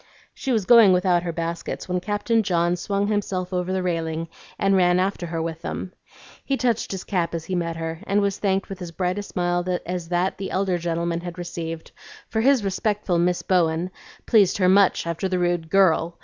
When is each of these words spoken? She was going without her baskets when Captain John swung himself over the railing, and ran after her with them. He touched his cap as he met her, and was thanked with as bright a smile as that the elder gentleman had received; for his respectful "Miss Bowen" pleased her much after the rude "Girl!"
She 0.33 0.51
was 0.51 0.65
going 0.65 0.93
without 0.93 1.21
her 1.21 1.31
baskets 1.31 1.87
when 1.87 1.99
Captain 1.99 2.41
John 2.41 2.75
swung 2.75 3.05
himself 3.05 3.53
over 3.53 3.71
the 3.71 3.83
railing, 3.83 4.29
and 4.57 4.75
ran 4.75 4.99
after 4.99 5.27
her 5.27 5.39
with 5.43 5.61
them. 5.61 5.93
He 6.43 6.57
touched 6.57 6.91
his 6.91 7.03
cap 7.03 7.35
as 7.35 7.45
he 7.45 7.53
met 7.53 7.75
her, 7.75 7.99
and 8.07 8.19
was 8.19 8.39
thanked 8.39 8.67
with 8.67 8.81
as 8.81 8.89
bright 8.91 9.19
a 9.19 9.21
smile 9.21 9.63
as 9.85 10.09
that 10.09 10.39
the 10.39 10.49
elder 10.49 10.79
gentleman 10.79 11.19
had 11.21 11.37
received; 11.37 11.91
for 12.27 12.41
his 12.41 12.63
respectful 12.63 13.19
"Miss 13.19 13.43
Bowen" 13.43 13.91
pleased 14.25 14.57
her 14.57 14.67
much 14.67 15.05
after 15.05 15.29
the 15.29 15.37
rude 15.37 15.69
"Girl!" 15.69 16.17